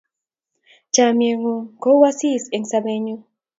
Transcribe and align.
chamiet 0.93 1.37
ng'un 1.41 1.61
ko 1.81 1.89
u 1.99 2.01
asis 2.09 2.43
eng' 2.55 2.69
sabet 2.71 2.99
nyun 3.05 3.21